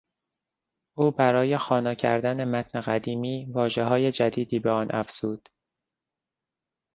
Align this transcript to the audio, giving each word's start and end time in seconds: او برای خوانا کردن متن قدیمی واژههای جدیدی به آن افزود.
او 0.97 1.11
برای 1.11 1.57
خوانا 1.57 1.93
کردن 1.95 2.43
متن 2.45 2.81
قدیمی 2.81 3.45
واژههای 3.51 4.11
جدیدی 4.11 4.59
به 4.59 4.69
آن 4.69 4.87
افزود. 4.91 5.49